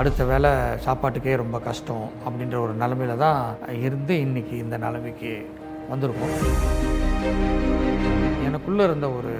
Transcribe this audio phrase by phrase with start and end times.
[0.00, 0.50] அடுத்த வேளை
[0.84, 3.40] சாப்பாட்டுக்கே ரொம்ப கஷ்டம் அப்படின்ற ஒரு நிலமையில தான்
[3.86, 5.32] இருந்து இன்னைக்கு இந்த நிலைமைக்கு
[5.90, 6.32] வந்திருக்கோம்.
[8.48, 9.32] எனக்குள்ளே இருந்த ஒரு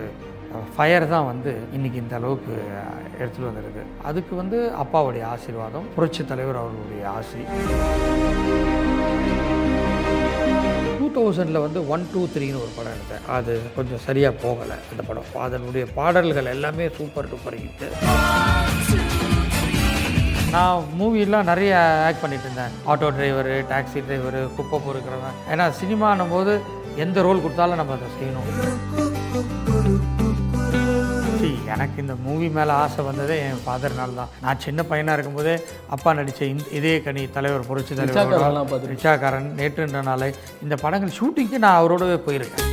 [0.75, 2.55] ஃபயர் தான் வந்து இன்னைக்கு இந்த அளவுக்கு
[3.21, 3.85] எடுத்துகிட்டு வந்திருக்கு.
[4.11, 7.41] அதுக்கு வந்து அப்பாவுடைய ஆசீர்வாதம் புரட்சி தலைவர் அவர்களுடைய ஆசி.
[10.99, 13.25] டூ தௌசண்டில் வந்து ஒன் டூ த்ரீன்னு ஒரு படம் எடுத்தேன்.
[13.39, 15.33] அது கொஞ்சம் சரியாக போகலை அந்த படம்.
[15.47, 17.89] அதனுடைய பாடல்கள் எல்லாமே சூப்பர் டூப்பர் ஹிட்டு.
[20.53, 21.73] நான் மூவிலாம் நிறைய
[22.07, 25.37] ஆக்ட் பண்ணிட்டு இருந்தேன் ஆட்டோ டிரைவரு டாக்ஸி டிரைவரு குப்பை பொறுக்கிறவன்.
[25.53, 26.53] ஏன்னா சினிமானும் போது
[27.05, 28.49] எந்த ரோல் கொடுத்தாலும் நம்ம அதை செய்யணும்.
[31.75, 35.55] எனக்கு இந்த மூவி மேலே ஆசை வந்ததே என் ஃபாதர்னால தான் நான் சின்ன பையனாக இருக்கும்போதே
[35.95, 38.91] அப்பா நடித்த இந்த இதே கனி தலைவர் புரட்சி தலைவர்.
[38.93, 40.29] ரிச்சாக்காரன் நேற்றுன்ற நாளை
[40.67, 42.69] இந்த படங்கள் ஷூட்டிங்க்கு நான் அவரோடவே போயிருக்கேன்.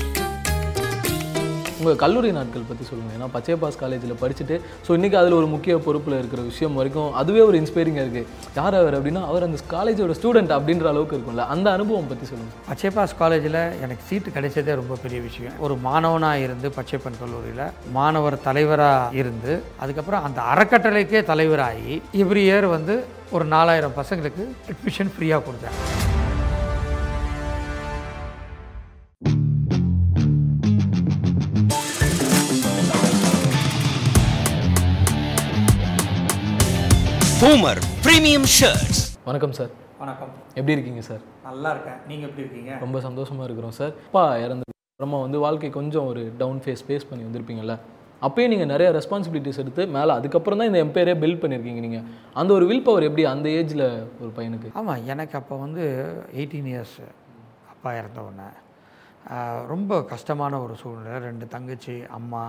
[1.80, 6.18] உங்கள் கல்லூரி நாட்கள் பற்றி சொல்லுங்கள் ஏன்னா பச்சையப்பாஸ் காலேஜில் படிச்சுட்டு ஸோ இன்றைக்கி அதில் ஒரு முக்கிய பொறுப்பில்
[6.20, 8.28] இருக்கிற விஷயம் வரைக்கும் அதுவே ஒரு இன்ஸ்பைரிங்காக இருக்குது
[8.60, 11.46] யார் அவர் அப்படின்னா அவர் அந்த காலேஜோட ஸ்டூடெண்ட் அப்படின்ற அளவுக்கு இருக்கும்ல.
[11.56, 15.56] அந்த அனுபவம் பற்றி சொல்லுங்கள் பச்சைப்பாஸ் காலேஜில் எனக்கு சீட்டு கிடைச்சதே ரொம்ப பெரிய விஷயம்.
[15.66, 17.66] ஒரு மாணவனாக இருந்து பச்சைப்பன் கல்லூரியில்
[17.98, 19.54] மாணவர் தலைவராக இருந்து
[19.86, 21.94] அதுக்கப்புறம் அந்த அறக்கட்டளைக்கே தலைவராகி
[22.26, 22.96] எவ்ரி இயர் வந்து
[23.38, 25.78] ஒரு நாலாயிரம் பசங்களுக்கு அட்மிஷன் ஃப்ரீயாக கொடுத்தேன்.
[37.42, 38.98] Homer Premium Shirts.
[39.28, 39.70] வணக்கம் சார்.
[40.00, 40.32] வணக்கம்.
[40.60, 41.22] எப்படி இருக்கீங்க சார்?
[41.46, 42.00] நல்லா இருக்கேன்.
[42.10, 42.72] நீங்கள் எப்படி இருக்கீங்க?
[42.82, 43.94] ரொம்ப சந்தோஷமாக இருக்கிறோம் சார்.
[44.08, 47.76] அப்பா இறந்தது அப்புறமா வந்து வாழ்க்கை கொஞ்சம் ஒரு டவுன் ஃபேஸ் ஃபேஸ் பண்ணி வந்திருப்பீங்கல்ல.
[48.28, 52.06] அப்பயே நீங்கள் நிறைய ரெஸ்பான்சிபிலிட்டிஸ் எடுத்து மேலே அதுக்கப்புறம் தான் இந்த எம்பையரே பில்ட் பண்ணியிருக்கீங்க நீங்கள்
[52.42, 53.86] அந்த ஒரு வில் பவர் எப்படி அந்த ஏஜில்
[54.22, 54.72] ஒரு பையனுக்கு?
[54.82, 55.86] ஆமாம் எனக்கு அப்போ வந்து
[56.40, 57.00] எயிட்டீன் இயர்ஸ்
[57.76, 58.50] அப்பா இறந்த உடனே
[59.74, 61.16] ரொம்ப கஷ்டமான ஒரு சூழ்நிலை.
[61.30, 62.44] ரெண்டு தங்கச்சி அம்மா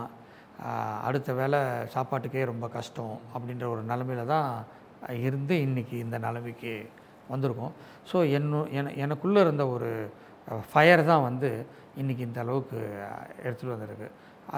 [1.09, 4.51] அடுத்த வேளை சாப்பாட்டுக்கே ரொம்ப கஷ்டம் அப்படின்ற ஒரு நிலமையில தான்
[5.27, 6.73] இருந்து இன்னைக்கு இந்த நிலைமைக்கு
[7.33, 7.73] வந்திருக்கோம்.
[8.11, 9.91] ஸோ என்ன என எனக்குள்ளே இருந்த ஒரு
[10.70, 11.50] ஃபயர் தான் வந்து
[12.00, 12.78] இன்னைக்கு இந்த அளவுக்கு
[13.47, 14.09] எடுத்துகிட்டு வந்திருக்கு.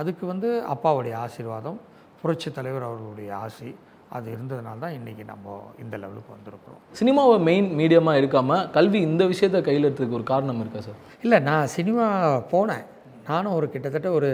[0.00, 1.78] அதுக்கு வந்து அப்பாவுடைய ஆசீர்வாதம்
[2.20, 3.70] புரட்சி தலைவர் அவர்களுடைய ஆசி
[4.16, 6.80] அது இருந்ததுனால தான் இன்றைக்கி நம்ம இந்த லெவலுக்கு வந்திருக்கிறோம்.
[7.00, 10.98] சினிமாவை மெயின் மீடியமாக எடுக்காமல் கல்வி இந்த விஷயத்தை கையில் எடுத்ததுக்கு ஒரு காரணம் இருக்கா சார்?
[11.24, 12.06] இல்லை நான் சினிமா
[12.52, 12.84] போனேன்.
[13.30, 14.30] நானும் ஒரு கிட்டத்தட்ட ஒரு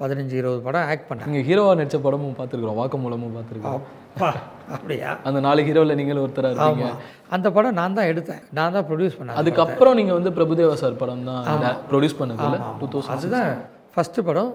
[0.00, 1.28] பதினஞ்சு இருபது படம் ஆக்ட் பண்ணேன்.
[1.30, 3.82] நீங்கள் ஹீரோவாக நடித்த படமும் பார்த்துருக்குறோம் வாக்குமூலமும் பார்த்துருக்கோம்
[4.14, 4.30] அப்பா,
[4.76, 5.10] அப்படியா?
[5.28, 6.98] அந்த நாலு ஹீரோவில் நீங்களும் ஒருத்தராக ஆமாம்
[7.36, 8.42] அந்த படம் நான் தான் எடுத்தேன்.
[8.58, 11.44] நான் தான் ப்ரொடியூஸ் பண்ணேன் அதுக்கப்புறம் நீங்கள் வந்து பிரபுதேவா சார் படம் தான்
[11.90, 12.88] ப்ரொடியூஸ் பண்ணதில்ல டூ.
[12.94, 13.50] தௌசண்ட் அதுதான்
[13.94, 14.52] ஃபஸ்ட்டு படம்.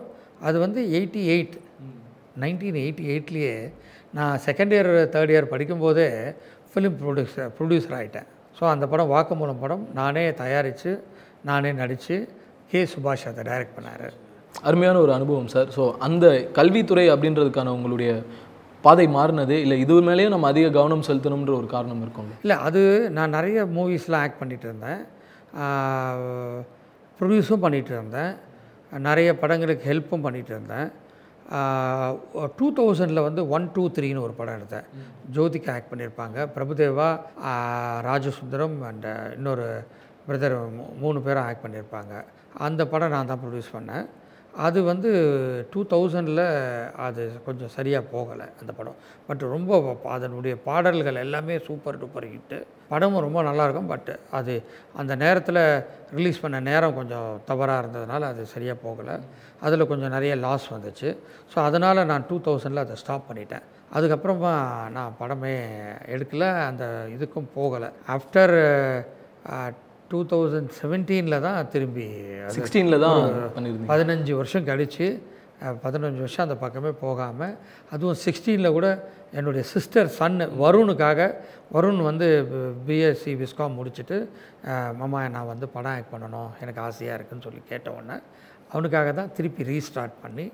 [0.47, 1.55] அது வந்து எயிட்டி எயிட்
[2.43, 3.55] நைன்டீன் எயிட்டி எயிட்லேயே
[4.17, 6.07] நான் செகண்ட் இயர் தேர்ட் இயர் படிக்கும்போதே
[6.73, 8.27] ஃபிலிம் ப்ரொடியூசர் ப்ரொடியூசர் ஆகிட்டேன்
[8.57, 10.91] ஸோ அந்த படம் வாக்குமூலம் படம் நானே தயாரித்து
[11.49, 12.15] நானே நடித்து
[12.71, 14.05] கே சுபாஷ் அதை டைரக்ட் பண்ணார்.
[14.67, 15.67] அருமையான ஒரு அனுபவம் சார்.
[15.75, 16.25] ஸோ அந்த
[16.57, 18.11] கல்வித்துறை அப்படின்றதுக்கான உங்களுடைய
[18.85, 22.81] பாதை மாறினது இல்லை இது மேலேயும் நம்ம அதிக கவனம் செலுத்தணுன்ற ஒரு காரணம் இருக்கும் இல்லை அது
[23.17, 25.01] நான் நிறைய மூவிஸ்லாம் ஆக்ட் பண்ணிகிட்டு இருந்தேன்.
[27.19, 28.33] ப்ரொடியூஸும் பண்ணிகிட்டு இருந்தேன்.
[29.07, 30.87] நிறைய படங்களுக்கு ஹெல்ப்பும் பண்ணிகிட்டு இருந்தேன்.
[32.57, 34.85] டூ தௌசண்டில் வந்து ஒன் டூ த்ரீன்னு ஒரு படம் எடுத்தேன்.
[35.35, 36.37] ஜோதிக்கு ஆக்ட் பண்ணியிருப்பாங்க.
[36.55, 37.09] பிரபுதேவா
[38.09, 39.07] ராஜசுந்தரம் அண்ட்
[39.37, 39.67] இன்னொரு
[40.27, 40.55] பிரதர்
[41.03, 42.13] மூணு பேரும் ஆக்ட் பண்ணியிருப்பாங்க.
[42.67, 44.05] அந்த படம் நான் தான் ப்ரொடியூஸ் பண்ணேன்.
[44.67, 45.09] அது வந்து
[45.73, 46.45] டூ தௌசண்டில்
[47.07, 48.97] அது கொஞ்சம் சரியாக போகலை அந்த படம்.
[49.27, 54.55] பட் ரொம்ப அதனுடைய பாடல்கள் எல்லாமே சூப்பர் டூப்பர் ஹிட்டு படமும் ரொம்ப நல்லாயிருக்கும் பட் அது
[55.01, 55.61] அந்த நேரத்தில்
[56.17, 59.15] ரிலீஸ் பண்ண நேரம் கொஞ்சம் தவறாக இருந்ததுனால அது சரியாக போகலை.
[59.61, 61.09] அதில் கொஞ்சம் நிறைய லாஸ் வந்துச்சு.
[61.51, 63.65] ஸோ அதனால் நான் டூ தௌசண்டில் அதை ஸ்டாப் பண்ணிட்டேன்.
[63.93, 64.53] அதுக்கப்புறமா
[64.97, 65.55] நான் படமே
[66.15, 67.89] எடுக்கலை அந்த இதுக்கும் போகலை.
[68.07, 68.55] ஆஃப்டர்
[70.09, 72.07] டூ தௌசண்ட் செவன்டீனில் தான் திரும்பி
[72.47, 73.21] சிக்ஸ்டீனில் தான்
[73.87, 75.07] பதினஞ்சு வருஷம் கழித்து
[75.83, 77.53] பதினஞ்சு வருஷம் அந்த பக்கமே போகாமல்
[77.91, 78.87] அதுவும் சிக்ஸ்டீனில் கூட
[79.33, 81.21] என்னுடைய சிஸ்டர் சன் வருணுக்காக
[81.73, 82.27] வருண் வந்து
[82.87, 84.17] பிஎஸ்சி விஸ்காம் முடிச்சுட்டு
[84.97, 88.17] மாமா நான் வந்து படம் ஆக்ட் பண்ணணும் எனக்கு ஆசையாக இருக்குன்னு சொல்லி கேட்ட உடனே
[88.69, 90.45] அவனுக்காக தான் திருப்பி ரீஸ்டார்ட் பண்ணி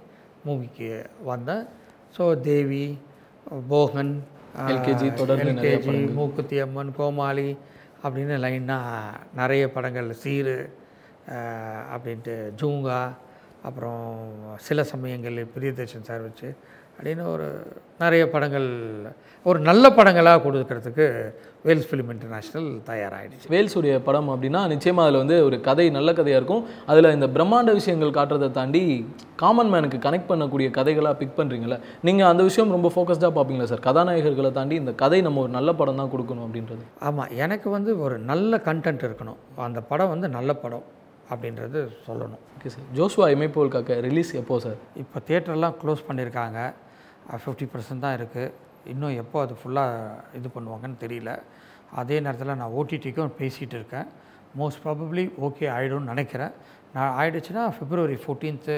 [0.45, 0.88] மூவிக்கு
[1.23, 1.63] வந்தேன்.
[2.18, 2.85] ஸோ தேவி
[3.69, 4.13] போகன்
[5.15, 7.48] தொடர்ந்து நிறைய எல்கேஜி மூக்குத்தி அம்மன் கோமாளி
[8.03, 10.57] அப்படின்னு லைனாக நிறைய படங்கள் சீரு
[11.94, 13.01] அப்படின்ட்டு ஜூங்கா
[13.62, 14.06] அப்புறம்
[14.57, 16.50] சில சமயங்களில் பிரியதர்ஷன் சார் வச்சு
[16.95, 17.47] அப்படின்னு ஒரு
[17.99, 18.69] நிறைய படங்கள்
[19.45, 21.05] ஒரு நல்ல படங்களாக கொடுக்கறதுக்கு
[21.67, 26.63] வேல்ஸ் ஃபிலிம் இன்டர்நேஷ்னல் தயாராகிடுச்சு வேல்ஸுடைய படம் அப்படின்னா நிச்சயமாக அதில் வந்து ஒரு கதை நல்ல கதையாக இருக்கும்.
[26.85, 28.83] அதில் இந்த பிரம்மாண்ட விஷயங்கள் காட்டுறதை தாண்டி
[29.35, 33.85] காமன் மேனுக்கு கனெக்ட் பண்ணக்கூடிய கதைகளாக பிக் பண்ணுறீங்களா நீங்கள் அந்த விஷயம் ரொம்ப ஃபோக்கஸ்டாக பார்ப்பீங்களா சார்?
[33.89, 36.83] கதாநாயகர்களை தாண்டி இந்த கதை நம்ம ஒரு நல்ல படம் தான் கொடுக்கணும் அப்படின்றது.
[36.99, 39.39] ஆமாம் எனக்கு வந்து ஒரு நல்ல கண்டென்ட் இருக்கணும்.
[39.55, 40.85] அந்த படம் வந்து நல்ல படம்.
[41.33, 42.42] அப்படின்றது சொல்லணும்.
[42.56, 46.60] ஓகே சார் ஜோஸ்வா இமைப்போல் காக்க ரிலீஸ் எப்போ சார் இப்போ தேட்டர்லாம் க்ளோஸ் பண்ணியிருக்காங்க.
[47.44, 48.54] ஃபிஃப்டி பர்சன்ட் தான் இருக்குது
[48.94, 51.31] இன்னும் எப்போ அது ஃபுல்லாக இது பண்ணுவாங்கன்னு தெரியல.
[52.01, 54.07] அதே நேரத்தில் நான் ஓடிடிக்கும் பேசிகிட்டு இருக்கேன்.
[54.60, 56.54] மோஸ்ட் ப்ராபப்ளி ஓகே ஆகிடும்னு நினைக்கிறேன்.
[56.95, 58.75] நான் ஆயிடுச்சுன்னா பிப்ரவரி ஃபோர்டீன்த்து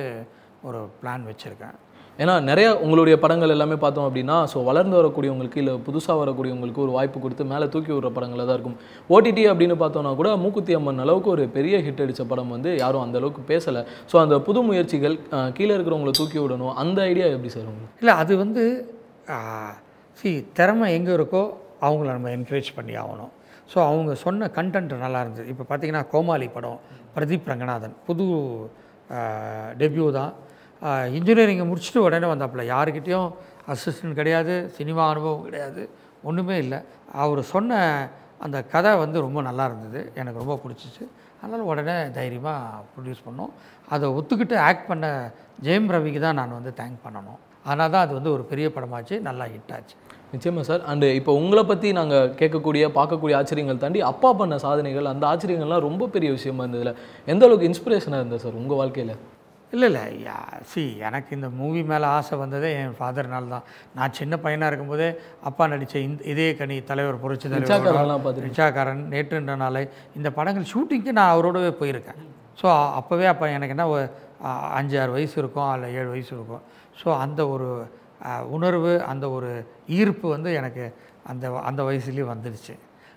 [0.67, 1.77] ஒரு பிளான் வச்சுருக்கேன்.
[2.21, 7.19] ஏன்னா நிறைய உங்களுடைய படங்கள் எல்லாமே பார்த்தோம் அப்படின்னா ஸோ வளர்ந்து வரக்கூடியவங்களுக்கு இல்லை புதுசாக வரக்கூடியவங்களுக்கு ஒரு வாய்ப்பு
[7.23, 8.75] கொடுத்து மேலே தூக்கி விடுற படங்களாக தான் இருக்கும்.
[9.13, 13.17] ஓடிடி அப்படின்னு பார்த்தோம்னா கூட மூக்குத்தி அம்மன் அளவுக்கு ஒரு பெரிய ஹிட் அடித்த படம் வந்து யாரும் அந்த
[13.21, 13.81] அளவுக்கு பேசலை.
[14.11, 15.15] ஸோ அந்த புது முயற்சிகள்
[15.57, 17.97] கீழே இருக்கிறவங்களை தூக்கி விடணும் அந்த ஐடியா எப்படி சார் உங்களுக்கு?
[18.03, 18.63] இல்லை அது வந்து
[20.21, 21.43] சி திறமை எங்கே இருக்கோ
[21.87, 23.33] அவங்கள நம்ம என்கரேஜ் பண்ணி ஆகணும்.
[23.73, 25.49] ஸோ அவங்க சொன்ன கண்டென்ட் நல்லா இருந்தது.
[25.53, 26.79] இப்போ பார்த்தீங்கன்னா கோமாளி படம்
[27.17, 28.25] பிரதீப் ரங்கநாதன் புது
[29.81, 30.33] டெபியூ தான்.
[31.17, 32.63] இன்ஜினியரிங்கை முடிச்சுட்டு உடனே வந்தாப்புல.
[32.73, 33.29] யாருக்கிட்டேயும்
[33.73, 35.83] அசிஸ்டன்ட் கிடையாது சினிமா அனுபவம் கிடையாது
[36.29, 36.79] ஒன்றுமே இல்லை.
[37.23, 37.79] அவர் சொன்ன
[38.45, 39.99] அந்த கதை வந்து ரொம்ப நல்லா இருந்தது.
[40.21, 41.03] எனக்கு ரொம்ப பிடிச்சிச்சு.
[41.41, 43.51] அதனால் உடனே தைரியமாக ப்ரொடியூஸ் பண்ணோம்.
[43.93, 45.05] அதை ஒத்துக்கிட்டு ஆக்ட் பண்ண
[45.67, 47.39] ஜெயம் ரவிக்கு தான் நான் வந்து தேங்க் பண்ணணும்.
[47.71, 49.95] ஆனால் தான் அது வந்து ஒரு பெரிய படமாச்சு நல்லா ஹிட் ஆச்சு.
[50.33, 50.83] நிச்சயமாக சார்.
[50.91, 56.07] அண்டு இப்போ உங்களை பற்றி நாங்கள் கேட்கக்கூடிய பார்க்கக்கூடிய ஆச்சரியங்கள் தாண்டி அப்பா பண்ண சாதனைகள் அந்த ஆச்சரியங்கள்லாம் ரொம்ப
[56.15, 56.93] பெரிய விஷயமா இருந்ததில்ல
[57.33, 59.15] எந்த அளவுக்கு இன்ஸ்பிரேஷனாக இருந்தது சார் உங்கள் வாழ்க்கையில்?
[59.73, 60.03] இல்லை இல்லை
[60.71, 63.65] சி எனக்கு இந்த மூவி மேலே ஆசை வந்ததே என் ஃபாதர்னால தான்
[63.97, 65.07] நான் சின்ன பையனாக இருக்கும்போதே
[65.49, 69.83] அப்பா நடித்த இந்த இதே கனி தலைவர் புரட்சி தலைவர் ரிச்சாக்காரன் நேற்றுன்ற நாளை
[70.19, 72.19] இந்த படங்கள் ஷூட்டிங்க்கு நான் அவரோடவே போயிருக்கேன்.
[72.59, 72.67] ஸோ
[72.99, 73.85] அப்போவே அப்போ எனக்கு என்ன
[74.79, 76.63] அஞ்சு ஆறு வயசு இருக்கும் அல்ல ஏழு வயசு இருக்கும்.
[77.01, 77.69] ஸோ அந்த ஒரு
[78.57, 79.51] உணர்வு அந்த ஒரு
[79.97, 80.83] ஈர்ப்பு வந்து எனக்கு
[81.31, 82.75] அந்த அந்த வயசுலேயே வந்துடுச்சு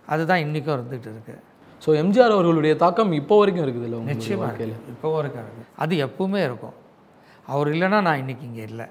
[0.09, 1.43] அதுதான் இன்றைக்கும் இருந்துகிட்டு இருக்குது
[1.85, 4.77] ஸோ எம்ஜிஆர் அவர்களுடைய தாக்கம் இப்போ வரைக்கும் இருக்குது இல்லை நிச்சயமாக இருக்குது.
[4.93, 6.77] இப்போவும் இருக்காரு அது எப்பவுமே இருக்கும்.
[7.55, 8.87] அவர் இல்லைன்னா நான் இன்றைக்கி இங்கே இல்லை.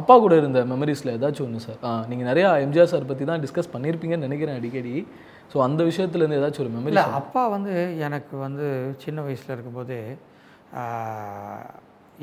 [0.00, 4.28] அப்பா கூட இருந்த மெமரிஸில் ஏதாச்சும் ஒன்று சார் நீங்கள் நிறையா எம்ஜிஆர் சார் பற்றி தான் டிஸ்கஸ் பண்ணியிருப்பீங்கன்னு
[4.28, 4.94] நினைக்கிறேன் அடிக்கடி.
[5.52, 7.72] ஸோ அந்த விஷயத்துலேருந்து ஏதாச்சும் ஒரு மெமரி இல்லை அப்பா வந்து
[8.06, 8.66] எனக்கு வந்து
[9.04, 10.00] சின்ன வயசில் இருக்கும்போதே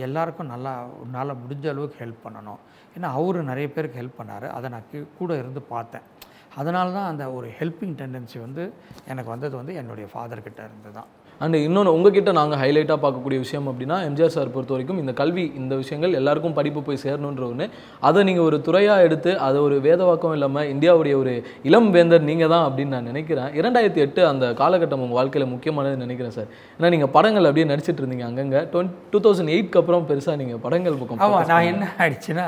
[0.06, 0.72] எல்லாருக்கும் நல்லா
[1.04, 2.60] உன்னால் முடிஞ்ச அளவுக்கு ஹெல்ப் பண்ணணும்.
[2.96, 4.48] ஏன்னா அவரு நிறைய பேருக்கு ஹெல்ப் பண்ணார்.
[4.58, 4.90] அதை நான்
[5.20, 6.06] கூட இருந்து பார்த்தேன்.
[6.62, 8.66] அதனால தான் அந்த ஒரு ஹெல்பிங் டெண்டன்சி வந்து
[9.12, 11.10] எனக்கு வந்தது வந்து என்னுடைய ஃபாதர்கிட்ட இருந்து தான்.
[11.42, 15.74] அண்ட் இன்னொன்று உங்ககிட்ட நாங்கள் ஹைலைட்டாக பார்க்கக்கூடிய விஷயம் அப்படின்னா எம்ஜிஆர் சார் பொறுத்த வரைக்கும் இந்த கல்வி இந்த
[15.82, 17.66] விஷயங்கள் எல்லாருக்கும் படிப்பு போய் சேரணுன்ற ஒன்று
[18.08, 21.34] அதை நீங்கள் ஒரு துறையாக எடுத்து அதை ஒரு வேதவாக்கம் இல்லாமல் இந்தியாவுடைய ஒரு
[21.70, 23.52] இளம் வேந்தர் நீங்கள் தான் அப்படின்னு நான் நினைக்கிறேன்.
[23.60, 26.50] இரண்டாயிரத்தி எட்டு அந்த காலகட்டம் உங்கள் வாழ்க்கையில் முக்கியமானது நினைக்கிறேன் சார்.
[26.80, 28.64] ஏன்னா நீங்கள் படங்கள் அப்படியே நடிச்சிட்டு இருந்தீங்க அங்கங்கே.
[28.74, 32.48] டுவெண்ட் டூ தௌசண்ட் எயிட்க்கு அப்புறம் பெருசாக நீங்கள் படங்கள் பக்கம் ஆமாம் நான் என்ன ஆயிடுச்சுன்னா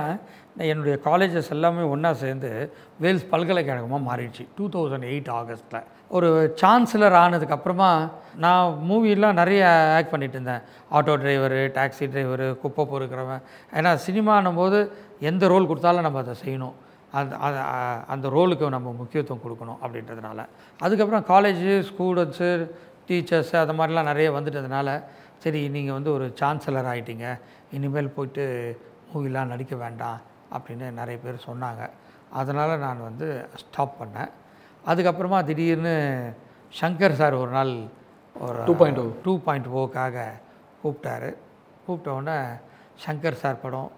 [0.59, 4.47] நான் என்னுடைய காலேஜஸ் எல்லாமே ஒன்றா சேர்ந்து வேல்ஸ் பல்கலைக்கழகமாக மாறிடுச்சு.
[4.55, 10.61] டூ தௌசண்ட் எயிட் ஆகஸ்ட்டில் ஒரு சான்சலர் ஆனதுக்கப்புறமா நான் மூவிலாம் நிறைய ஆக்ட் பண்ணிட்டு இருந்தேன்.
[10.91, 13.41] ஆட்டோ டிரைவரு டாக்ஸி டிரைவரு குப்பை பொறுக்கிறவன்.
[13.73, 16.73] ஏன்னா சினிமானும் போது எந்த ரோல் கொடுத்தாலும் நம்ம அதை செய்யணும்.
[17.11, 20.45] அந்த அந்த- அந்த ரோலுக்கு நம்ம முக்கியத்துவம் கொடுக்கணும் அப்படின்றதுனால.
[20.79, 22.69] அதுக்கப்புறம் காலேஜு ஸ்டூடெண்ட்ஸு
[23.07, 25.03] டீச்சர்ஸு அது மாதிரிலாம் நிறைய வந்துட்டதுனால
[25.37, 27.39] சரி நீங்கள் வந்து ஒரு சான்சலர் ஆகிட்டீங்க
[27.71, 28.77] இனிமேல் போயிட்டு
[29.13, 30.21] மூவிலாம் நடிக்க வேண்டாம்.
[30.55, 31.83] அப்படின்னு நிறைய பேர் சொன்னாங்க.
[32.31, 34.31] அதனால் நான் வந்து ஸ்டாப் பண்ணேன்.
[34.87, 35.95] அதுக்கப்புறமா திடீர்னு
[36.81, 37.73] சங்கர் சார் ஒரு நாள்
[38.39, 39.13] ஒரு 2.0.
[39.23, 40.25] டூ பாயிண்ட் ஓக்காக
[40.83, 41.29] கூப்பிட்டாரு.
[41.85, 42.37] கூப்பிட்ட உடனே
[43.05, 43.91] சங்கர் சார் படம்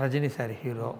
[0.00, 0.90] ரஜினி சார் ஹீரோ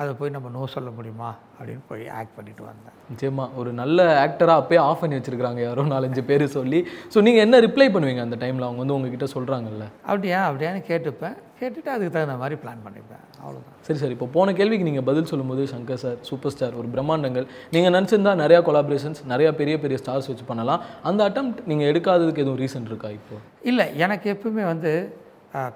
[0.00, 2.94] அதை போய் நம்ம நோ சொல்ல முடியுமா அப்படின்னு போய் ஆக்ட் பண்ணிட்டு வந்தேன்.
[3.10, 6.78] நிச்சயமா ஒரு நல்ல ஆக்டராக அப்பயே ஆஃப் பண்ணி வச்சிருக்காங்க யாரோ நாலஞ்சு பேர் சொல்லி.
[7.12, 10.38] ஸோ நீங்கள் என்ன ரிப்ளை பண்ணுவீங்க அந்த டைமில் அவங்க வந்து உங்ககிட்ட சொல்கிறாங்கல்ல அப்படியா?
[10.48, 11.36] அப்படியான்னு கேட்டுப்பேன்.
[11.60, 13.24] கேட்டுட்டு அதுக்கு தகுந்த மாதிரி பிளான் பண்ணிப்பேன்.
[13.42, 14.14] அவ்வளோதான் சரி சார்.
[14.16, 17.46] இப்போ போன கேள்விக்கு நீங்கள் பதில் சொல்லும்போது சங்கர் சார் சூப்பர் ஸ்டார் ஒரு பிரம்மாண்டங்கள்.
[17.74, 20.82] நீங்கள் நினச்சிருந்தா நிறையா கொலாபரேஷன்ஸ் நிறையா பெரிய பெரிய ஸ்டார்ஸ் வச்சு பண்ணலாம்.
[21.10, 23.38] அந்த அட்டம் நீங்கள் எடுக்காததுக்கு எதுவும் ரீசன் இருக்கா இப்போ?
[23.72, 24.92] இல்லை எனக்கு எப்பவுமே வந்து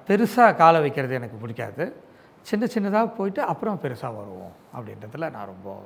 [0.08, 1.84] பெருசாக காலை வைக்கிறது எனக்கு பிடிக்காது.
[2.44, 4.52] சின்ன சின்னதாக போயிட்டு அப்புறம் பெருசாக வருவோம்.
[4.76, 5.82] அப்படின்றதுல நான் ரொம்ப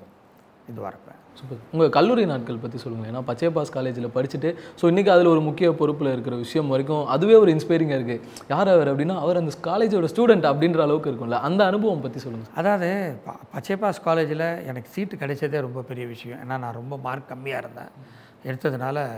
[0.65, 1.59] இதுவாக இருப்பேன் சூப்பர்.
[1.73, 6.13] உங்கள் கல்லூரி நாட்கள் பற்றி சொல்லுங்கள் ஏன்னா பச்சையப்பாஸ் காலேஜில் படிச்சுட்டு ஸோ இன்றைக்கி அதில் ஒரு முக்கிய பொறுப்பில்
[6.13, 10.81] இருக்கிற விஷயம் வரைக்கும் அதுவே ஒரு இன்ஸ்பைரிங்காக இருக்குது யார் அவர் அப்படின்னா அவர் அந்த காலேஜோட ஸ்டூடெண்ட் அப்படின்ற
[10.81, 11.31] அளவுக்கு இருக்கும்ல.
[11.31, 16.39] அந்த அனுபவம் பற்றி சொல்லுங்கள் அதாவது ப- பச்சைப்பாஸ் காலேஜில் எனக்கு சீட்டு கிடைச்சதே ரொம்ப பெரிய விஷயம்.
[16.39, 17.91] ஏன்னா நான் ரொம்ப மார்க் கம்மியாக இருந்தேன்.
[18.47, 19.09] எடுத்ததுனால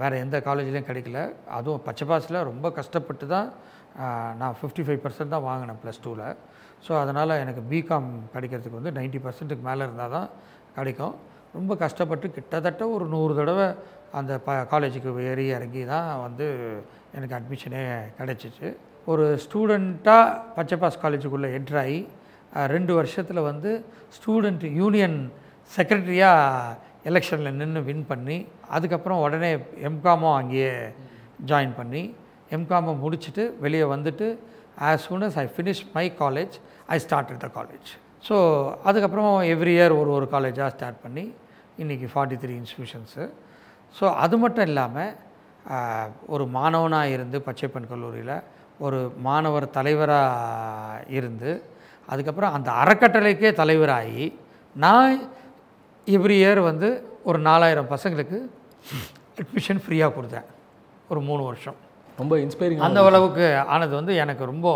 [0.00, 1.20] வேறு எந்த காலேஜ்லேயும் கிடைக்கல.
[1.58, 3.48] அதுவும் பச்சை பாஸில் ரொம்ப கஷ்டப்பட்டு தான்
[4.40, 6.28] நான் ஃபிஃப்டி ஃபைவ் பர்சன்ட் தான் வாங்கினேன் ப்ளஸ் டூவில்
[6.86, 10.28] ஸோ அதனால் எனக்கு பிகாம் கிடைக்கிறதுக்கு வந்து 90% பர்சன்ட்டுக்கு மேலே இருந்தால் தான்
[10.76, 11.14] கிடைக்கும்.
[11.58, 13.66] ரொம்ப கஷ்டப்பட்டு கிட்டத்தட்ட ஒரு நூறு தடவை
[14.18, 16.46] அந்த ப காலேஜுக்கு ஏறி இறங்கி தான் வந்து
[17.16, 17.82] எனக்கு அட்மிஷனே
[18.18, 18.68] கிடைச்சிச்சு.
[19.12, 22.00] ஒரு ஸ்டூடெண்ட்டாக பச்சைப்பாஸ் காலேஜுக்குள்ளே என்ட்ராகி
[22.74, 23.70] ரெண்டு வருஷத்தில் வந்து
[24.16, 25.18] ஸ்டூடெண்ட் யூனியன்
[25.72, 28.38] செக்ரட்டரியாக எலெக்ஷனில் நின்று வின் பண்ணி
[28.70, 29.50] அதுக்கப்புறம் உடனே
[29.88, 30.72] எம்காமும் அங்கேயே
[31.46, 32.02] ஜாயின் பண்ணி
[32.50, 34.26] எம்காமை முடிச்சுட்டு வெளியே வந்துட்டு
[34.88, 36.54] as soon as I finish my college
[36.88, 37.90] I start the college
[38.28, 38.36] so
[38.84, 41.24] அதுக்கப்புறம் எவ்ரி இயர் ஒரு ஒரு காலேஜாக ஸ்டார்ட் பண்ணி
[41.78, 43.24] இன்றைக்கி ஃபார்ட்டி த்ரீ இன்ஸ்டியூஷன்ஸு
[43.94, 45.12] ஸோ அது மட்டும் இல்லாமல்
[46.26, 48.34] ஒரு மாணவனாக இருந்து பச்சைப்பன் கல்லூரியில்
[48.80, 51.50] ஒரு மாணவர் தலைவராக இருந்து
[52.08, 54.24] அதுக்கப்புறம் அந்த அறக்கட்டளைக்கே தலைவராகி
[54.76, 55.16] நான்
[56.06, 56.88] எவ்ரி இயர் வந்து
[57.28, 58.38] ஒரு நாலாயிரம் பசங்களுக்கு
[59.40, 60.46] அட்மிஷன் ஃப்ரீயாக கொடுத்தேன்.
[61.10, 61.76] ஒரு மூணு வருஷம்.
[62.18, 63.44] ரொம்ப இன்ஸ்பைரிங் அந்த அளவுக்கு
[63.74, 64.68] ஆனது வந்து எனக்கு ரொம்ப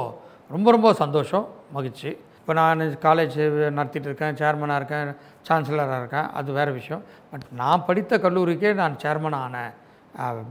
[0.54, 2.11] ரொம்ப ரொம்ப சந்தோஷம் மகிழ்ச்சி.
[2.40, 3.38] இப்போ நான் காலேஜ்
[3.78, 5.09] நடத்திட்டு இருக்கேன் சேர்மனாக இருக்கேன்
[5.49, 7.02] சான்சலராக இருக்கேன் அது வேறு விஷயம்.
[7.30, 9.73] பட் நான் படித்த கல்லூரிக்கே நான் சேர்மன் ஆனேன்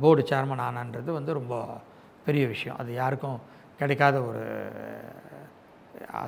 [0.01, 1.63] போர்டு சேர்மன் ஆனேன்றது வந்து ரொம்ப
[2.25, 2.77] பெரிய விஷயம்.
[2.81, 3.39] அது யாருக்கும்
[3.79, 4.43] கிடைக்காத ஒரு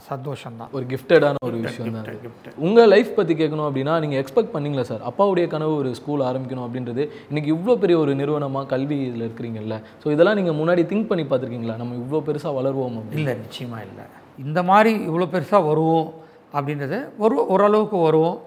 [0.09, 0.71] சந்தோஷம்தான்.
[0.77, 2.45] ஒரு கிஃப்டடான ஒரு விஷயம் தான் gift.
[2.65, 7.03] உங்க லைஃப் பத்தி கேட்கணும் அப்படின்னா நீங்க எக்ஸ்பெக்ட் பண்ணீங்களா சார் அப்பாவுடைய கனவு ஒரு ஸ்கூல் ஆரம்பிக்கணும் அப்படின்றது
[7.29, 9.77] இன்னைக்கு இவ்வளோ பெரிய ஒரு நிறுவனமா கல்வி இதில் இருக்கிறீங்கல்ல.
[10.03, 11.77] ஸோ இதெல்லாம் நீங்க முன்னாடி திங்க் பண்ணி பார்த்துருக்கீங்களா?
[11.81, 14.05] நம்ம இவ்வளோ பெருசா வளருவோம் இல்லை நிச்சயமாக இல்லை.
[14.45, 16.09] இந்த மாதிரி இவ்வளோ பெருசாக வருவோம்
[16.57, 18.37] அப்படின்றது ஒரு ஓரளவுக்கு வருவோம்.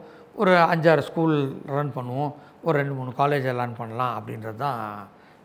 [0.40, 1.38] ஒரு அஞ்சாறு ஸ்கூல்
[1.76, 2.30] ரன் பண்ணுவோம்.
[2.66, 4.80] ஒரு ரெண்டு மூணு காலேஜ் ரன் பண்ணலாம் அப்படின்றது தான்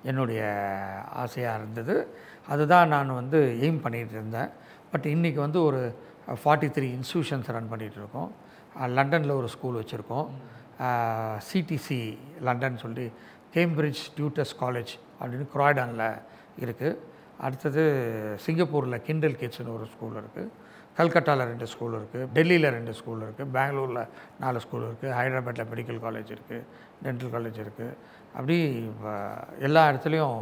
[0.10, 0.42] என்னுடைய
[1.24, 1.96] ஆசையாக இருந்தது.
[2.54, 4.50] அதுதான் நான் வந்து எய்ம் பண்ணிகிட்டு இருந்தேன்.
[4.96, 5.80] பட் இன்றைக்கி வந்து ஒரு
[6.42, 8.30] ஃபார்ட்டி த்ரீ இன்ஸ்டியூஷன்ஸ் ரன் பண்ணிகிட்ருக்கோம்
[8.98, 10.28] லண்டனில் ஒரு ஸ்கூல் வச்சுருக்கோம்.
[11.48, 11.98] சிடிசி
[12.48, 13.06] லண்டன் சொல்லி
[13.56, 16.06] கேம்பிரிட்ஜ் டியூட்டர்ஸ் காலேஜ் அப்படின்னு குராய்டானில்
[16.64, 16.98] இருக்குது
[17.48, 17.84] அடுத்தது
[18.46, 20.52] சிங்கப்பூரில் கிண்டல் கிட்ஸ்னு ஒரு ஸ்கூல் இருக்குது
[20.98, 24.02] கல்கட்டாவில் ரெண்டு ஸ்கூல் இருக்குது டெல்லியில் ரெண்டு ஸ்கூல் இருக்குது பெங்களூரில்
[24.44, 26.64] நாலு ஸ்கூல் இருக்குது ஹைதராபாத்தில் மெடிக்கல் காலேஜ் இருக்குது
[27.06, 27.92] டென்டல் காலேஜ் இருக்குது
[28.38, 28.58] அப்படி
[29.60, 30.40] எல்லா இடத்துலையும்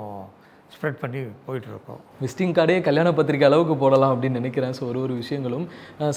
[0.76, 2.00] ஸ்ப்ரெட் பண்ணி போயிட்டுருக்கோம்.
[2.24, 4.74] விசிட்டிங் கார்டே கல்யாண பத்திரிக்கை அளவுக்கு போடலாம் அப்படின்னு நினைக்கிறேன்.
[4.78, 5.66] ஸோ ஒரு ஒரு விஷயங்களும்.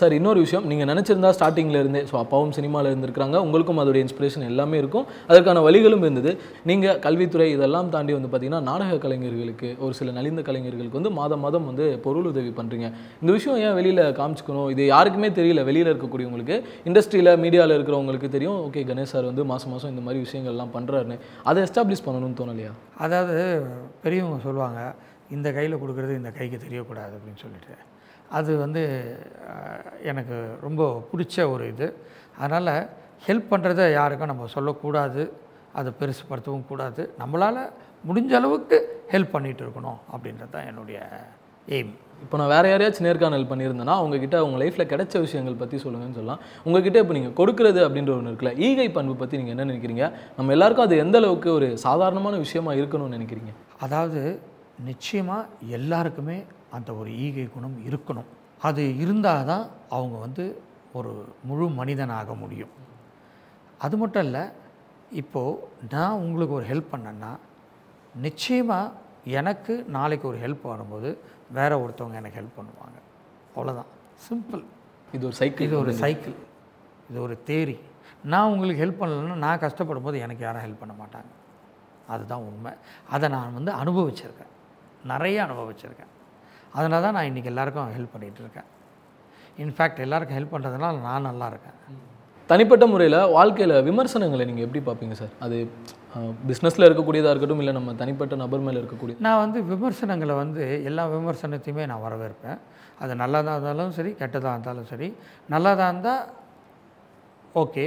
[0.01, 4.79] சார் இன்னொரு விஷயம் நீங்கள் நினச்சிருந்தா ஸ்டார்டிங்கில் இருந்தே ஸோ அப்பாவும் சினிமாவில் இருந்திருக்காங்க உங்களுக்கும் அதோட இன்ஸ்பிரேஷன் எல்லாமே
[4.83, 5.07] இருக்கும்.
[5.31, 6.33] அதற்கான வழிகளும் இருந்தது.
[6.71, 11.69] நீங்கள் கல்வித்துறை இதெல்லாம் தாண்டி வந்து பார்த்தீங்கன்னா நாடக கலைஞர்களுக்கு ஒரு சில நலிந்த கலைஞர்களுக்கு வந்து மாதம் மாதம்
[11.71, 12.89] வந்து பொருள் உதவி பண்ணுறீங்க
[13.23, 14.69] இந்த விஷயம் ஏன் வெளியில் காமிச்சிக்கணும்?
[14.77, 15.65] இது யாருக்குமே தெரியல.
[15.71, 16.59] வெளியில் இருக்கக்கூடியவங்களுக்கு
[16.91, 18.59] இண்டஸ்ட்ரியில் மீடியாவில் இருக்கிறவங்களுக்கு தெரியும்.
[18.69, 21.19] ஓகே கணேஷ் சார் வந்து மாதம் மாதம் இந்த மாதிரி விஷயங்கள்லாம் பண்ணுறாருன்னு
[21.51, 22.73] அதை எஸ்டாப்ளிஷ் பண்ணணும்னு தோணலையா?
[23.05, 23.37] அதாவது
[24.05, 24.81] பெரியவங்க சொல்லுவாங்க
[25.37, 27.77] இந்த கையில் கொடுக்குறது இந்த கைக்கு தெரியக்கூடாது அப்படின்னு சொல்லிட்டு.
[28.39, 28.83] அது வந்து
[30.11, 30.37] எனக்கு
[30.67, 31.89] ரொம்ப பிடிச்ச ஒரு இது.
[32.43, 32.73] அதனால்
[33.27, 35.23] ஹெல்ப் பண்ணுறத யாருக்கும் நம்ம சொல்லக்கூடாது.
[35.79, 37.03] அதை பெருசுப்படுத்தவும் கூடாது.
[37.23, 37.63] நம்மளால்
[38.09, 38.77] முடிஞ்ச அளவுக்கு
[39.13, 40.99] ஹெல்ப் பண்ணிகிட்டு இருக்கணும் அப்படின்றது தான் என்னுடைய
[41.75, 41.93] எய்ம்
[42.25, 46.41] இப்போ நான் வேறு யாரையாச்சும் நேர்காணல் பண்ணியிருந்தேன்னா உங்ககிட்ட உங்கள் லைஃப்பில் கிடைச்ச விஷயங்கள் பற்றி சொல்லுங்கன்னு சொல்லலாம்.
[46.67, 50.07] உங்ககிட்ட இப்போ நீங்கள் கொடுக்குறது அப்படின்ற ஒன்று இருக்குல்ல ஈகை பண்பு பற்றி நீங்கள் என்ன நினைக்கிறீங்க?
[50.37, 53.53] நம்ம எல்லாருக்கும் அது எந்த அளவுக்கு ஒரு சாதாரணமான விஷயமா இருக்கணும்னு நினைக்கிறீங்க?
[53.87, 54.21] அதாவது
[54.91, 56.39] நிச்சயமாக எல்லாருக்குமே
[56.79, 58.29] அந்த ஒரு ஈகை குணம் இருக்கணும்.
[58.69, 59.65] அது இருந்தால் தான்
[59.97, 60.45] அவங்க வந்து
[60.99, 61.13] ஒரு
[61.49, 62.73] முழு மனிதனாக முடியும்.
[63.87, 64.45] அது மட்டும் இல்லை
[65.23, 65.59] இப்போது
[65.95, 67.33] நான் உங்களுக்கு ஒரு ஹெல்ப் பண்ணேன்னா
[68.27, 71.21] நிச்சயமாக எனக்கு நாளைக்கு ஒரு ஹெல்ப் வரும்போது
[71.53, 72.99] வேற ஒருத்தவங்க எனக்கு ஹெல்ப் பண்ணுவாங்க.
[73.57, 73.91] அவ்வளோதான்
[74.29, 74.65] சிம்பிள்
[75.13, 76.35] இது ஒரு சைக்கிள் இது ஒரு சைக்கிள்
[77.11, 77.77] இது ஒரு தேரி
[78.23, 81.31] நான் உங்களுக்கு ஹெல்ப் பண்ணலைன்னா நான் கஷ்டப்படும் போது எனக்கு யாரும் ஹெல்ப் பண்ண மாட்டாங்க.
[82.09, 82.73] அதுதான் உண்மை.
[83.11, 84.53] அதை நான் வந்து அனுபவிச்சிருக்கேன்.
[85.05, 86.13] நிறைய அனுபவிச்சிருக்கேன்.
[86.75, 88.69] அதனால தான் நான் இன்றைக்கி எல்லாருக்கும் ஹெல்ப் பண்ணிகிட்டு இருக்கேன்.
[89.59, 91.77] இன்ஃபேக்ட் எல்லாருக்கும் ஹெல்ப் பண்ணுறதுனால நான் நல்லா இருக்கேன்.
[92.47, 95.31] தனிப்பட்ட முறையில் வாழ்க்கையில் விமர்சனங்களை நீங்கள் எப்படி பார்ப்பீங்க சார்?
[95.41, 95.71] அது
[96.49, 101.87] பிஸ்னஸில் இருக்கக்கூடியதாக இருக்கட்டும் இல்லை நம்ம தனிப்பட்ட நபர் மேலே இருக்கக்கூடிய நான் வந்து விமர்சனங்களை வந்து எல்லா விமர்சனத்தையுமே
[101.87, 102.59] நான் வரவேற்பேன்.
[102.99, 105.09] அது நல்லதாக இருந்தாலும் சரி கெட்டதாக இருந்தாலும் சரி.
[105.49, 106.23] நல்லதாக இருந்தால்
[107.55, 107.85] ஓகே.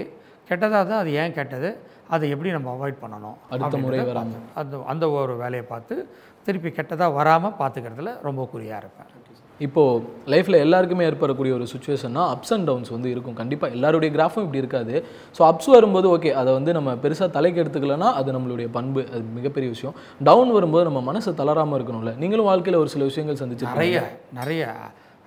[0.50, 1.70] கெட்டதாக இருந்தால் அது ஏன் கெட்டது?
[2.10, 4.08] அதை எப்படி நம்ம அவாய்ட் பண்ணணும் அடுத்த முறை அப்படின்றத வராம.
[4.10, 6.08] பார்த்து- அந்த அந்த ஒரு வேலையை பார்த்து
[6.46, 9.18] திருப்பி கெட்டதாக வராமல் பார்த்துக்கிறதுல ரொம்ப குறியாக இருப்பேன்.
[9.60, 13.34] இப்போது லைஃப்பில் எல்லாருக்குமே ஏற்படக்கூடிய ஒரு சுச்சுவேஷன்னா அப்ஸ் அண்ட் டவுன்ஸ் வந்து இருக்கும்.
[13.34, 15.06] கண்டிப்பாக எல்லாருடைய கிராஃபும் இப்படி இருக்காது.
[15.40, 19.72] ஸோ அப்ஸ் வரும்போது ஓகே அதை வந்து நம்ம பெருசாக தலைக்கு எடுத்துக்கலன்னா அது நம்மளுடைய பண்பு அது மிகப்பெரிய
[19.72, 19.96] விஷயம்.
[20.24, 22.18] டவுன் வரும்போது நம்ம மனசு தளராமல் இருக்கணும்ல.
[22.18, 24.76] நீங்களும் வாழ்க்கையில் ஒரு சில விஷயங்கள் சந்திச்சு நிறைய நிறைய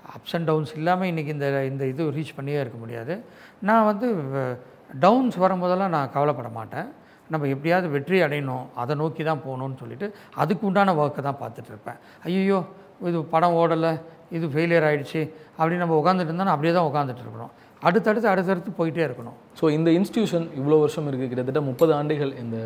[0.09, 3.23] அப்ஸ் அண்ட் டவுன்ஸ் இல்லாமல் இன்றைக்கி இந்த இந்த இது ரீச் பண்ணியே இருக்க முடியாது.
[3.59, 4.15] நான் வந்து
[5.05, 6.89] டவுன்ஸ் வரும்போதெல்லாம் நான் கவலைப்பட மாட்டேன்.
[7.33, 10.07] நம்ம எப்படியாவது வெற்றி அடையணும் அதை நோக்கி தான் போகணும்னு சொல்லிட்டு
[10.43, 11.99] அதுக்கு உண்டான ஒர்க்கை தான் பார்த்துட்டு இருப்பேன்.
[12.29, 12.59] ஐயோ
[13.11, 13.93] இது படம் ஓடலை
[14.37, 15.21] இது ஃபெயிலியர் ஆயிடுச்சு
[15.59, 17.53] அப்படின்னு நம்ம உட்காந்துட்டு இருந்தோம்னா அப்படியே தான் உட்காந்துட்டு இருக்கணும்.
[17.89, 19.37] அடுத்தடுத்து அடுத்தடுத்து போயிட்டே இருக்கணும்.
[19.61, 22.59] ஸோ இந்த இன்ஸ்டியூஷன் இவ்வளோ வருஷம் இருக்குது கிட்டத்தட்ட முப்பது ஆண்டுகள் இந்த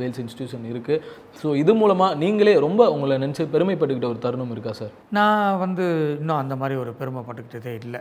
[0.00, 1.02] வேல்ஸ் இன்ஸ்டியூஷன் இருக்குது
[1.40, 5.84] ஸோ இது மூலமாக நீங்களே ரொம்ப உங்களை நினச்சி பெருமைப்பட்டுக்கிட்ட ஒரு தருணம் இருக்கா சார் நான் வந்து
[6.20, 8.00] இன்னும் அந்த மாதிரி ஒரு பெருமைப்பட்டுக்கிட்டதே இல்லை.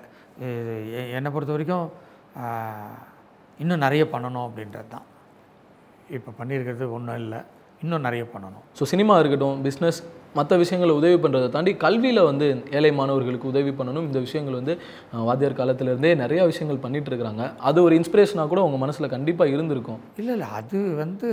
[1.17, 1.87] என்னை பொறுத்த வரைக்கும்
[3.63, 5.05] இன்னும் நிறைய பண்ணணும் அப்படின்றது தான்.
[6.17, 7.39] இப்போ பண்ணியிருக்கிறது ஒன்றும் இல்லை.
[7.83, 8.63] இன்னும் நிறைய பண்ணணும்.
[8.77, 9.99] ஸோ சினிமா இருக்கட்டும் பிஸ்னஸ்
[10.37, 12.45] மற்ற விஷயங்களை உதவி பண்ணுறதை தாண்டி கல்வியில் வந்து
[12.77, 14.07] ஏழை மாணவர்களுக்கு உதவி பண்ணணும்.
[14.09, 14.73] இந்த விஷயங்கள் வந்து
[15.27, 17.43] வாத்தியார் காலத்திலேருந்தே நிறையா விஷயங்கள் பண்ணிட்டு இருக்கிறாங்க.
[17.69, 20.01] அது ஒரு இன்ஸ்பிரேஷனாக கூட உங்கள் மனசில் கண்டிப்பாக இருந்திருக்கும்.
[20.21, 21.29] இல்லை இல்லை அது வந்து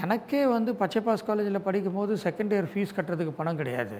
[0.00, 3.96] எனக்கே வந்து பச்சைப்பாஸ் காலேஜில் படிக்கும் போது செகண்ட் இயர் ஃபீஸ் கட்டுறதுக்கு பணம் கிடையாது.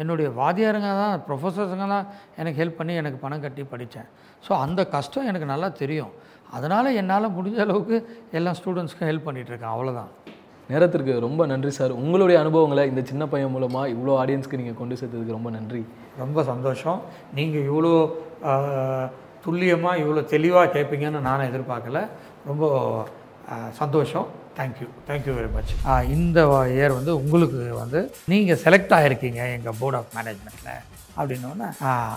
[0.00, 2.06] என்னுடைய வாத்தியாருங்க தான் ப்ரொஃபஸர்ஸுங்க தான்
[2.40, 4.08] எனக்கு ஹெல்ப் பண்ணி எனக்கு பணம் கட்டி படித்தேன்.
[4.46, 6.12] ஸோ அந்த கஷ்டம் எனக்கு நல்லா தெரியும்.
[6.56, 7.96] அதனால் என்னால் முடிஞ்ச அளவுக்கு
[8.38, 9.74] எல்லா ஸ்டூடெண்ட்ஸ்க்கும் ஹெல்ப் பண்ணிகிட்ருக்கேன்.
[9.74, 10.10] அவ்வளோதான்
[10.72, 11.92] நேரத்திற்கு ரொம்ப நன்றி சார்.
[12.02, 15.82] உங்களுடைய அனுபவங்களை இந்த சின்ன பையன் மூலமாக இவ்வளோ ஆடியன்ஸ்க்கு நீங்கள் கொண்டு சேர்த்ததுக்கு ரொம்ப நன்றி.
[16.22, 16.98] ரொம்ப சந்தோஷம்.
[17.38, 17.92] நீங்கள் இவ்வளோ
[19.44, 22.00] துல்லியமாக இவ்வளோ தெளிவாக கேட்பீங்கன்னு நானும் எதிர்பார்க்கல.
[22.50, 22.64] ரொம்ப
[23.80, 24.26] சந்தோஷம்.
[24.56, 25.72] Thank you thank you very much
[26.14, 26.40] இந்த
[26.72, 30.72] இயர் வந்து உங்களுக்கு வந்து நீங்கள் செலக்ட் ஆகிருக்கீங்க எங்கள் போர்ட் ஆஃப் மேனேஜ்மெண்ட்டில்
[31.16, 31.68] அப்படின்னோடனே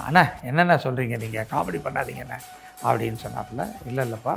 [0.07, 2.39] அண்ணா என்னென்ன சொல்கிறீங்க நீங்கள் காமெடி பண்ணாதீங்கண்ணே
[2.83, 4.35] அப்படின்னு சொன்னாப்புல இல்லை இல்லைப்பா.